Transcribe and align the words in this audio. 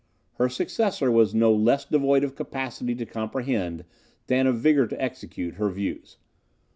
Her 0.39 0.49
successor 0.49 1.11
was 1.11 1.35
no 1.35 1.53
less 1.53 1.85
devoid 1.85 2.23
of 2.23 2.33
capacity 2.35 2.95
to 2.95 3.05
comprehend, 3.05 3.85
than 4.25 4.47
of 4.47 4.57
vigour 4.59 4.87
to 4.87 4.99
execute, 4.99 5.57
her 5.57 5.69
views. 5.69 6.17